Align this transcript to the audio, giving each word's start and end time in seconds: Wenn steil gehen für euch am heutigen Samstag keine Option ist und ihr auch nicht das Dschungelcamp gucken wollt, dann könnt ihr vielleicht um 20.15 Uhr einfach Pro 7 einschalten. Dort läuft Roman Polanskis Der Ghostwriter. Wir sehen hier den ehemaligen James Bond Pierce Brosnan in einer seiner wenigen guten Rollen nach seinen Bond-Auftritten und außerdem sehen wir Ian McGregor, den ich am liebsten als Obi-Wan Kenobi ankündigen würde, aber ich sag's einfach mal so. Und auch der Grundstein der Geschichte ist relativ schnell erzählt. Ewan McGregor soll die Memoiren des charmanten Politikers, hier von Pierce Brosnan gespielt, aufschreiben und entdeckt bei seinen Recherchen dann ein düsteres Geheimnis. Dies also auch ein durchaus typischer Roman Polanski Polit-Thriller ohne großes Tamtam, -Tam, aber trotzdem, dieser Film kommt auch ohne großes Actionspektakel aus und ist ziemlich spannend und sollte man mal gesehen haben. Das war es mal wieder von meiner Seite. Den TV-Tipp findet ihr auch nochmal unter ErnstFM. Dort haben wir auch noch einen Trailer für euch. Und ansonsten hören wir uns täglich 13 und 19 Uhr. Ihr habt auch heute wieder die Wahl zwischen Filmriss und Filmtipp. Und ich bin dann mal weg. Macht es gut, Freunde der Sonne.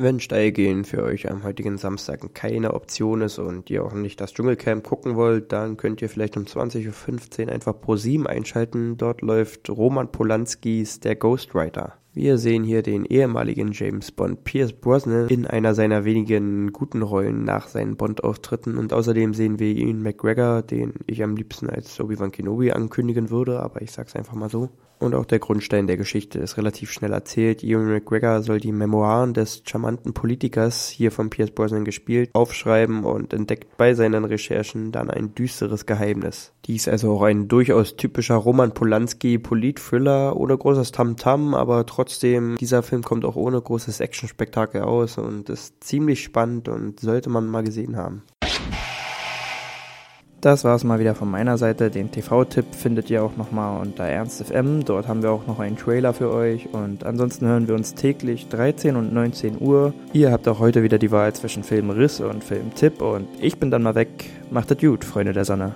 Wenn 0.00 0.20
steil 0.20 0.52
gehen 0.52 0.84
für 0.84 1.02
euch 1.02 1.28
am 1.28 1.42
heutigen 1.42 1.76
Samstag 1.76 2.32
keine 2.32 2.74
Option 2.74 3.20
ist 3.20 3.40
und 3.40 3.68
ihr 3.68 3.84
auch 3.84 3.94
nicht 3.94 4.20
das 4.20 4.32
Dschungelcamp 4.32 4.84
gucken 4.84 5.16
wollt, 5.16 5.50
dann 5.50 5.76
könnt 5.76 6.00
ihr 6.00 6.08
vielleicht 6.08 6.36
um 6.36 6.44
20.15 6.44 7.46
Uhr 7.46 7.52
einfach 7.52 7.80
Pro 7.80 7.96
7 7.96 8.24
einschalten. 8.28 8.96
Dort 8.96 9.22
läuft 9.22 9.68
Roman 9.68 10.12
Polanskis 10.12 11.00
Der 11.00 11.16
Ghostwriter. 11.16 11.94
Wir 12.14 12.38
sehen 12.38 12.64
hier 12.64 12.82
den 12.82 13.04
ehemaligen 13.04 13.72
James 13.72 14.10
Bond 14.10 14.42
Pierce 14.42 14.72
Brosnan 14.72 15.28
in 15.28 15.46
einer 15.46 15.74
seiner 15.74 16.04
wenigen 16.04 16.72
guten 16.72 17.02
Rollen 17.02 17.44
nach 17.44 17.68
seinen 17.68 17.96
Bond-Auftritten 17.96 18.78
und 18.78 18.92
außerdem 18.92 19.34
sehen 19.34 19.58
wir 19.58 19.68
Ian 19.68 20.02
McGregor, 20.02 20.62
den 20.62 20.94
ich 21.06 21.22
am 21.22 21.36
liebsten 21.36 21.68
als 21.68 22.00
Obi-Wan 22.00 22.32
Kenobi 22.32 22.72
ankündigen 22.72 23.30
würde, 23.30 23.60
aber 23.60 23.82
ich 23.82 23.92
sag's 23.92 24.16
einfach 24.16 24.34
mal 24.34 24.48
so. 24.48 24.70
Und 25.00 25.14
auch 25.14 25.26
der 25.26 25.38
Grundstein 25.38 25.86
der 25.86 25.96
Geschichte 25.96 26.40
ist 26.40 26.56
relativ 26.56 26.90
schnell 26.90 27.12
erzählt. 27.12 27.62
Ewan 27.62 27.86
McGregor 27.86 28.42
soll 28.42 28.58
die 28.58 28.72
Memoiren 28.72 29.32
des 29.32 29.62
charmanten 29.64 30.12
Politikers, 30.12 30.88
hier 30.88 31.12
von 31.12 31.30
Pierce 31.30 31.52
Brosnan 31.52 31.84
gespielt, 31.84 32.30
aufschreiben 32.32 33.04
und 33.04 33.32
entdeckt 33.32 33.76
bei 33.76 33.94
seinen 33.94 34.24
Recherchen 34.24 34.90
dann 34.90 35.08
ein 35.08 35.34
düsteres 35.36 35.86
Geheimnis. 35.86 36.52
Dies 36.64 36.88
also 36.88 37.12
auch 37.12 37.22
ein 37.22 37.46
durchaus 37.46 37.96
typischer 37.96 38.34
Roman 38.34 38.74
Polanski 38.74 39.38
Polit-Thriller 39.38 40.36
ohne 40.36 40.58
großes 40.58 40.90
Tamtam, 40.90 41.54
-Tam, 41.54 41.56
aber 41.56 41.86
trotzdem, 41.86 42.07
dieser 42.18 42.82
Film 42.82 43.02
kommt 43.02 43.24
auch 43.24 43.36
ohne 43.36 43.60
großes 43.60 44.00
Actionspektakel 44.00 44.82
aus 44.82 45.18
und 45.18 45.48
ist 45.50 45.82
ziemlich 45.84 46.22
spannend 46.22 46.68
und 46.68 47.00
sollte 47.00 47.28
man 47.30 47.46
mal 47.46 47.64
gesehen 47.64 47.96
haben. 47.96 48.22
Das 50.40 50.62
war 50.62 50.76
es 50.76 50.84
mal 50.84 51.00
wieder 51.00 51.16
von 51.16 51.28
meiner 51.28 51.58
Seite. 51.58 51.90
Den 51.90 52.12
TV-Tipp 52.12 52.66
findet 52.72 53.10
ihr 53.10 53.24
auch 53.24 53.36
nochmal 53.36 53.80
unter 53.80 54.04
ErnstFM. 54.04 54.84
Dort 54.84 55.08
haben 55.08 55.22
wir 55.22 55.32
auch 55.32 55.48
noch 55.48 55.58
einen 55.58 55.76
Trailer 55.76 56.14
für 56.14 56.30
euch. 56.30 56.72
Und 56.72 57.04
ansonsten 57.04 57.46
hören 57.46 57.66
wir 57.66 57.74
uns 57.74 57.94
täglich 57.94 58.48
13 58.48 58.94
und 58.94 59.12
19 59.12 59.60
Uhr. 59.60 59.94
Ihr 60.12 60.30
habt 60.30 60.46
auch 60.46 60.60
heute 60.60 60.84
wieder 60.84 60.98
die 60.98 61.10
Wahl 61.10 61.34
zwischen 61.34 61.64
Filmriss 61.64 62.20
und 62.20 62.44
Filmtipp. 62.44 63.02
Und 63.02 63.26
ich 63.40 63.58
bin 63.58 63.72
dann 63.72 63.82
mal 63.82 63.96
weg. 63.96 64.30
Macht 64.50 64.70
es 64.70 64.78
gut, 64.78 65.04
Freunde 65.04 65.32
der 65.32 65.44
Sonne. 65.44 65.74